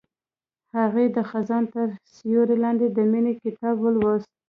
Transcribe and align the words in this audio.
هغې 0.77 1.05
د 1.15 1.17
خزان 1.29 1.63
تر 1.73 1.87
سیوري 2.15 2.55
لاندې 2.63 2.87
د 2.89 2.97
مینې 3.11 3.33
کتاب 3.43 3.75
ولوست. 3.81 4.29